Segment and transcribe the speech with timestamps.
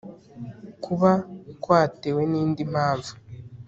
[0.83, 1.11] kuba
[1.63, 3.11] kwatewe n'indi mpamvu